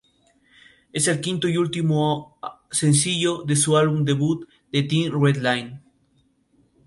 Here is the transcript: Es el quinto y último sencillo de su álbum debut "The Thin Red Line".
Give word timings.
Es 0.93 1.07
el 1.07 1.21
quinto 1.21 1.47
y 1.47 1.57
último 1.57 2.39
sencillo 2.71 3.43
de 3.43 3.55
su 3.55 3.77
álbum 3.77 4.03
debut 4.03 4.49
"The 4.71 4.81
Thin 4.81 5.11
Red 5.13 5.37
Line". 5.37 5.79